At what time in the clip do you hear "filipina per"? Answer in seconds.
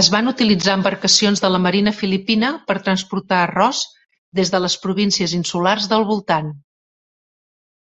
2.00-2.76